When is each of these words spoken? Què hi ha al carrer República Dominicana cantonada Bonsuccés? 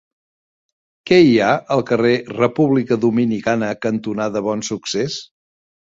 Què 1.09 1.19
hi 1.25 1.35
ha 1.41 1.49
al 1.75 1.83
carrer 1.91 2.15
República 2.31 2.99
Dominicana 3.07 3.69
cantonada 3.87 4.43
Bonsuccés? 4.49 5.25